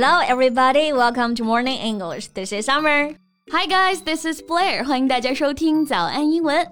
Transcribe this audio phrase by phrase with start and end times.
[0.00, 0.92] Hello, everybody.
[0.92, 2.28] Welcome to Morning English.
[2.28, 3.14] This is Summer.
[3.50, 4.02] Hi, guys.
[4.02, 4.84] This is Blair.
[4.84, 6.66] 欢迎大家收听早安英文。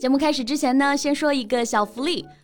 [0.00, 2.26] 节目开始之前呢，先说一个小福利。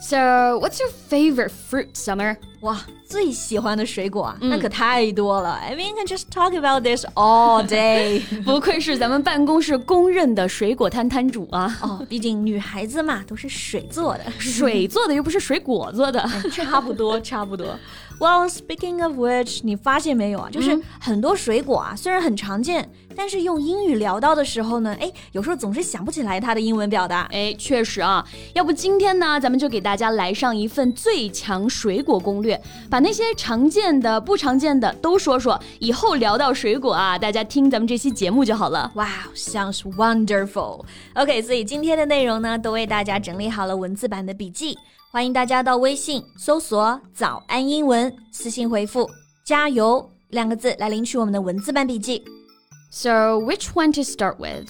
[0.00, 2.36] ！So, what's your favorite fruit, Summer?
[2.60, 5.52] 哇，最喜欢的水果啊，那可太多了。
[5.52, 8.22] I mean, can just talk about this all day.
[8.44, 11.78] 不愧是咱们办公室公认的水果摊摊主啊！
[11.82, 17.78] 哦，毕竟女孩子嘛，都是水做的，水做的又不是水果做的，差不多，差不多。
[18.18, 20.48] Well, speaking of which，你发现没有啊？
[20.50, 27.22] 就是很多水果啊，虽然很常见，但是用英语聊到的时候呢，哎，有时候总是想不起来它的英文表达。
[27.32, 35.58] 哎，确实啊，要不今天呢，咱们就给大家来上一份最强水果攻略，把那些常见的、不常见的都说说。
[35.78, 38.92] 以后聊到水果啊，大家听咱们这期节目就好了。
[38.94, 40.84] Wow，sounds wonderful。
[41.14, 44.76] OK，所以今天的内容呢，都为大家整理好了文字版的笔记。
[45.10, 49.08] 欢迎大家到微信搜索“早安英文”，私信回复
[49.46, 52.22] “加油”两个字来领取我们的文字版笔记。
[52.98, 54.68] So which one to start with?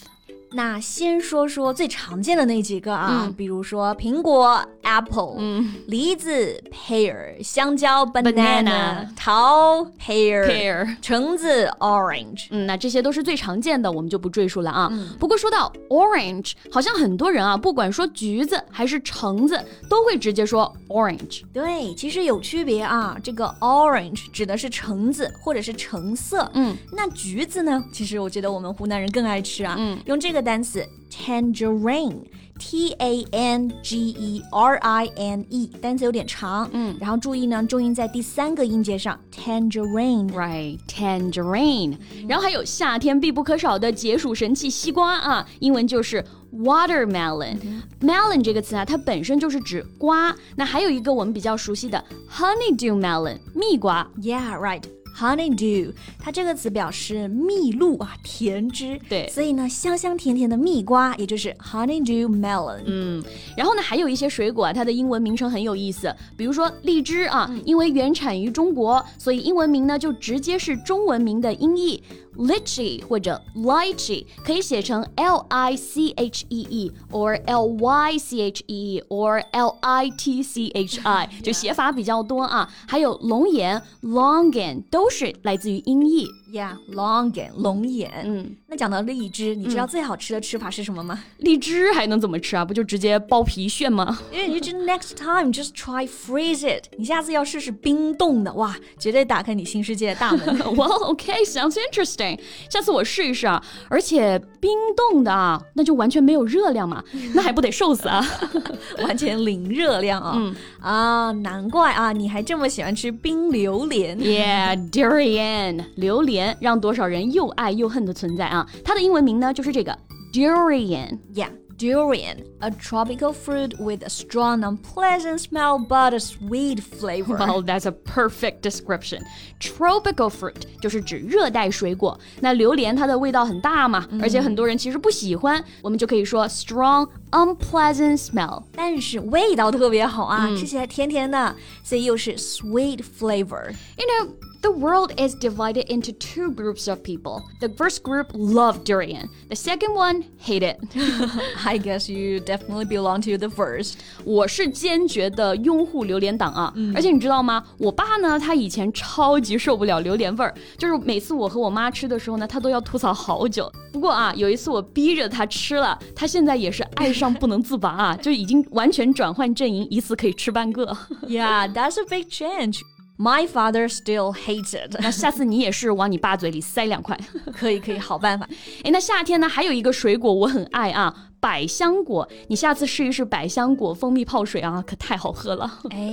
[0.50, 12.46] 那先说说最常见的那几个啊，嗯、比如说苹果 apple，、嗯、梨子 pear，香蕉 banana，桃 pear，, pear 橙子 orange。
[12.50, 14.88] 嗯，那这些都是最常见的，我们就不赘述了啊。
[14.92, 21.42] 嗯、不过说到 orange，好像很多人啊，不管说橘子还是橙子，都会直接说 orange。
[21.52, 23.16] 对，其实有区别啊。
[23.20, 26.48] 这个 orange 指的是橙子或者是橙色。
[26.54, 27.84] 嗯，那橘子呢？
[27.92, 29.74] 其实我觉得我们湖南人更爱吃啊。
[29.76, 30.36] 嗯，用这个。
[30.36, 46.23] 个单词 tangerine，t a n g e r i n e，单词有点长，嗯，然后注意呢，重音在第三个音节上，tangerine，right，tangerine，然后还有夏天必不可少的解暑神器西瓜啊，英文就是
[46.53, 54.83] watermelon。melon 这个词啊，它本身就是指瓜，那还有一个我们比较熟悉的 honeydew melon，蜜瓜，yeah，right。
[55.18, 59.00] Honeydew，它这个词表示蜜露啊，甜汁。
[59.08, 62.82] 对，所以呢，香香甜甜的蜜瓜，也就是 honeydew melon。
[62.86, 63.24] 嗯，
[63.56, 72.02] 然后呢，还有一些水果啊，它的英文名称很有意思，比如说荔枝啊，因为原产于中国，所以英文名呢就直接是中文名的音译。
[72.36, 78.98] lychee 或者 lychee 可以写成 l i c h e e or l y c h e
[78.98, 82.68] e or l i t c h i，就写法比较多啊。
[82.86, 86.26] 还有龙眼 longan 都是来自于音译。
[86.56, 88.10] Yeah，longan 龙眼。
[88.24, 91.22] 嗯，那讲到荔枝，你知道最好吃的吃法是什么吗？
[91.38, 92.64] 荔枝还能怎么吃啊？
[92.64, 94.18] 不就直接剥皮炫吗？
[94.32, 100.46] 因为你就 next time just try freeze it，你下次要试试冰冻的，哇，绝对打开你新世界的大门。
[100.76, 102.38] Well, okay, sounds interesting.
[102.70, 103.62] 下次我试一试啊！
[103.88, 107.02] 而且冰冻的啊，那就完全没有热量嘛，
[107.34, 108.24] 那还不得瘦死啊？
[109.04, 110.34] 完全零热量啊！
[110.36, 118.67] 嗯啊，难怪啊，你还这么喜欢吃冰榴莲？Yeah, durian，榴莲让多少人又爱又恨的存在啊！
[118.83, 119.97] 它的英文名呢就是这个
[120.33, 121.49] durian。Yeah.
[121.77, 127.35] Durian, a tropical fruit with a strong, unpleasant smell but a sweet flavor.
[127.35, 129.23] Well, that's a perfect description.
[129.59, 132.19] Tropical fruit 就是指热带水果。
[132.39, 138.63] 那榴莲它的味道很大嘛，而且很多人其实不喜欢，我们就可以说 strong, unpleasant smell。
[138.75, 144.29] 但是味道特别好啊，吃起来甜甜的，所以又是 sweet flavor。You know.
[144.61, 147.41] The world is divided into two groups of people.
[147.61, 149.27] The first group love durian.
[149.49, 150.77] The second one hate it.
[151.65, 153.95] I guess you definitely belong to the first.
[154.23, 156.71] 我是坚决的拥护榴莲党啊！
[156.75, 157.63] 嗯、而且你知道吗？
[157.79, 163.67] 我爸呢，他以前超级受不了榴莲味儿，就是每次我和我妈吃的时候呢，他都要吐槽好久。
[163.91, 170.96] 不过啊，有一次我逼着他吃了，他现在也是爱 上不能自拔啊，就已经完全转换阵营，一次可以吃半个。
[171.26, 172.80] Yeah, that's a big change.
[173.18, 174.94] My father still hates it。
[175.00, 177.18] 那下次你也是往你爸嘴里塞两块，
[177.56, 178.46] 可以可以，好办法。
[178.84, 182.28] 哎，那夏天呢，还有一个水果我很爱啊，百香果。
[182.48, 185.80] 你下次试一试百香果蜂蜜泡水啊，可太好喝了。
[185.88, 186.12] 哎，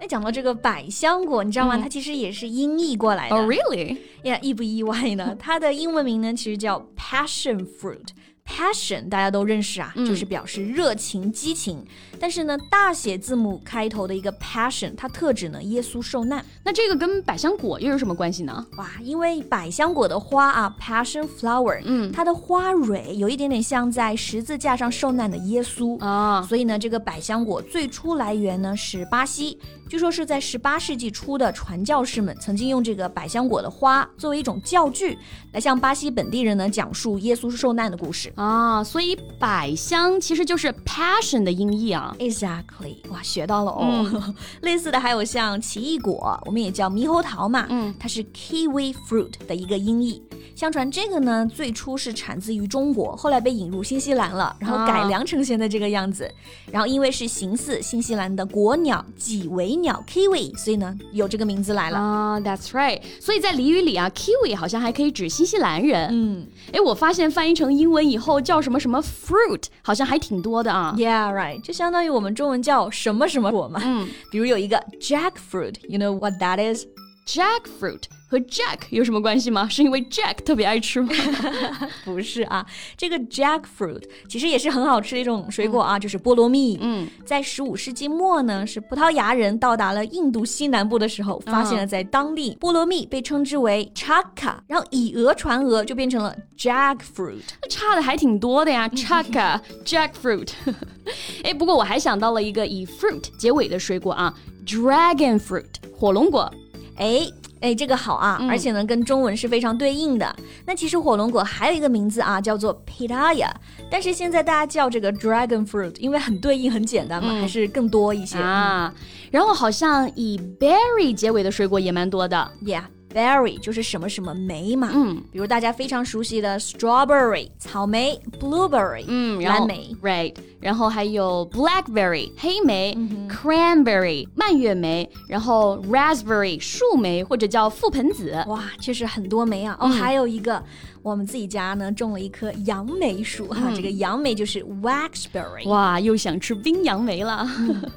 [0.00, 1.76] 那讲到这个百香果，你知道吗？
[1.76, 3.36] 它其实也是音译过来的。
[3.36, 3.98] Oh really？
[4.22, 5.36] 呀，意不意外呢？
[5.38, 8.08] 它的英文名呢，其实叫 passion fruit。
[8.50, 11.86] Passion 大家都认识啊，就是表示热情、激情。
[12.18, 16.44] 但是呢，大写字母开头的一个 passion，它特指呢耶稣受难。
[16.64, 18.66] 那这个跟百香果又有什么关系呢？
[18.76, 29.58] 哇，因为百香果的花啊，passion flower，嗯，它的花蕊有一点点像在十字架上受难的耶稣啊，所以呢，这个百香果最初来源呢是巴西。
[29.88, 35.18] 据说是在十八世纪初的传教士们曾经用这个百香果的花作为一种教具，
[35.52, 38.82] 来向巴西本地人呢讲述耶稣受难的故事啊。
[38.82, 42.14] 所以百香其实就是 passion 的音译啊。
[42.18, 44.34] Exactly，哇，学到了哦。
[44.62, 50.22] 类似的还有像奇异果，我们也叫猕猴桃嘛，嗯，它是 kiwi fruit 的一个音译。
[50.60, 56.30] 相传这个呢，最初是产自于中国，后来被引入新西兰了，然后改良成现在这个样子。
[56.70, 62.38] 然后因为是形似新西兰的国鸟几维鸟 kiwi，所以呢有这个名字来了啊。
[62.40, 63.00] That's right。
[63.18, 66.10] 所以在俚语里啊，kiwi 好像还可以指新西兰人。
[66.12, 70.94] 嗯，哎，我发现翻译成英文以后叫什么什么 fruit，好像还挺多的啊。
[70.98, 71.62] Yeah, right。
[71.62, 73.80] 就相当于我们中文叫什么什么果嘛。
[73.82, 78.02] 嗯，比如有一个 jackfruit，you know what that is？Jackfruit。
[78.30, 79.66] 和 Jack 有什么关系吗？
[79.68, 81.10] 是因为 Jack 特别爱吃吗？
[82.04, 82.64] 不是啊，
[82.96, 86.78] 这个 Jackfruit 其实也是很好吃的一种水果啊，就是菠萝蜜。
[86.80, 97.42] 嗯，在十五世纪末呢，是葡萄牙人到达了印度西南部的时候，发现了在当地菠萝蜜被称之为 Chaka，然后以讹传讹，就变成了 Jackfruit。
[97.68, 100.50] 差的还挺多的呀，Chaka Jackfruit。
[101.42, 104.32] 哎，不过我还想到了一个以 fruit 结尾的水果啊
[104.64, 105.66] ，Dragon Fruit
[105.98, 106.48] 火龙果。
[106.96, 107.26] 哎。
[107.60, 110.34] 哎，这个好啊，而且呢，跟中文是非常对应的。
[110.66, 113.50] 那其实火龙果还有一个名字啊，叫做 pitaya，
[113.90, 118.92] 但是现在大家叫这个 dragon fruit，因为很对应，很简单嘛，还是更多一些啊。
[119.30, 122.82] 然后好像以 berry 结尾的水果也蛮多的，yeah。
[123.12, 132.96] Berry 就是什么什么莓嘛，嗯，比如大家非常熟悉的 strawberry 草莓，blueberry 嗯，蓝莓，right，然后还有 blackberry 黑莓
[133.28, 139.76] ，cranberry 蔓越莓，然后 raspberry 树莓或者叫覆盆子，哇，确实很多莓啊。
[139.80, 140.62] 哦，还有一个
[141.02, 147.44] 我们自己家呢种了一棵杨梅树哈，这个杨梅就是 waxberry，哇，又想吃冰杨梅了。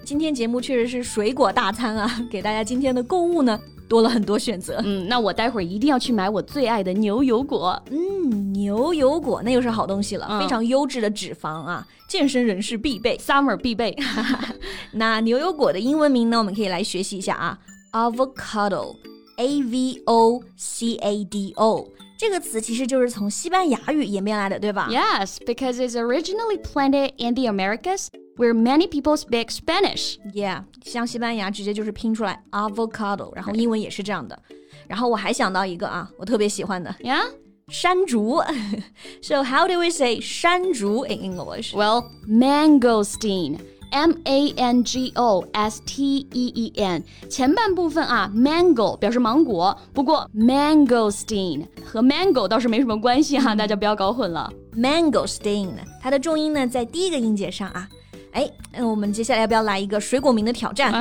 [0.03, 3.59] 今天节目确实是水果大餐啊，给大家今天的购物呢。
[3.87, 13.95] 多了很多选择，嗯，那我待会儿一定要去买我最爱的牛油果，嗯，牛油果那又是好东西了，非常优质的脂肪啊，健身人士必备，summer 必备。
[14.93, 16.37] 那牛油果的英文名呢？
[16.37, 17.57] 我们可以来学习一下啊
[17.91, 21.87] ，avocado，a v o c a d o，
[22.17, 28.07] 这个词其实就是从西班牙语演变来的，对吧？Yes，because it's originally planted in the Americas。
[28.36, 30.16] where many people speak Spanish.
[30.34, 34.38] Yeah，像西班牙直接就是拼出来 avocado，然后英文也是这样的。
[34.86, 37.24] 然后我还想到一个啊，我特别喜欢的，Yeah，
[37.68, 38.40] 山竹。
[39.20, 41.74] so how do we say 山竹 in English?
[41.74, 43.58] Well, mangosteen.
[43.90, 54.52] M A N G O S T E E N，前半部分啊，mango 表示芒果，不过 mangosteen 和 mango 倒是没什么关系哈，大家不要搞混了。
[54.76, 55.70] mangosteen
[56.02, 57.88] 它的重音呢在第一个音节上啊。
[58.33, 60.91] 哎，那我们接下来要不要来一个水果名的挑战？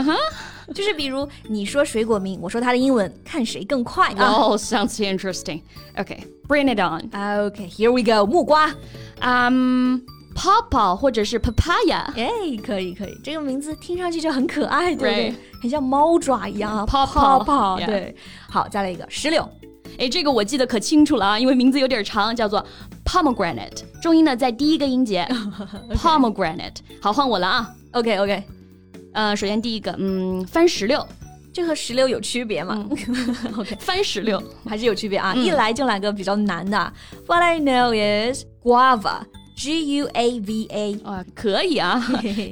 [0.74, 5.62] 就是比如你说水果名，我说它的英文，看谁更快啊？Oh, sounds interesting.
[5.96, 7.10] Okay, bring it on.
[7.10, 8.24] Okay, here we go.
[8.24, 8.72] 木瓜，
[9.20, 10.00] 嗯
[10.34, 12.04] ，papa 或者是 papaya。
[12.14, 12.30] 哎，
[12.64, 15.34] 可以可以，这个名字听上去就很可爱，对不对？
[15.60, 17.84] 很像猫爪一样啊，papa。
[17.84, 18.14] 对，
[18.48, 19.46] 好，再来一个石榴。
[19.98, 22.64] 哎，这个我记得可清楚了啊，因为名字有点长，叫做
[23.04, 25.26] pomegranate，重音呢在第一个音节
[25.94, 26.76] pomegranate。
[27.00, 27.70] 好，换我了啊。
[27.92, 28.42] OK OK，
[29.12, 31.06] 呃，首先第一个，嗯，番石榴，
[31.52, 32.86] 这和石榴有区别吗？
[33.56, 35.34] OK，番石榴还是有区别啊。
[35.34, 36.92] 一来就来个比较难的
[37.26, 42.02] ，What I know is guava，G U A V A，啊，可以啊。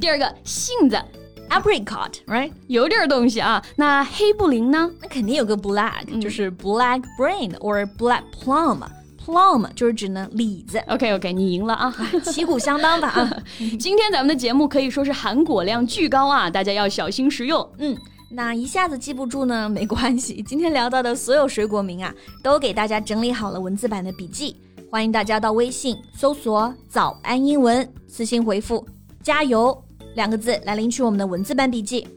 [0.00, 1.00] 第二个杏子。
[1.50, 2.50] apricot，right？
[2.68, 3.62] 有点东西啊。
[3.76, 4.90] 那黑布林呢？
[5.02, 8.78] 那肯定有个 black，就是 black brain or black plum。
[9.22, 10.78] plum 就是指呢李子。
[10.88, 13.42] OK OK，你赢了啊，旗鼓相当吧啊。
[13.78, 17.68] 今天咱们的节目可以说是含果量巨高啊，大家要小心食用。
[17.78, 17.94] 嗯，
[18.30, 20.42] 那一下子记不住呢，没关系。
[20.42, 24.56] 今天聊到的所有水果名啊，都给大家整理好了文字版的笔记，
[24.90, 28.86] 欢迎大家到微信搜索“早安英文”，私信回复
[29.22, 29.84] “加油”。
[30.15, 32.07] 两个字来领取我们的文字版笔记。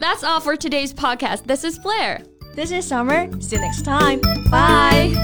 [0.00, 1.46] That's all for today's podcast.
[1.46, 2.22] This is Blair.
[2.54, 3.28] This is Summer.
[3.40, 4.20] See you next time.
[4.50, 5.14] Bye.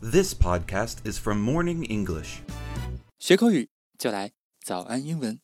[0.00, 2.42] This podcast is from Morning English.
[3.18, 4.32] 学口语就来
[4.62, 5.43] 早安英文。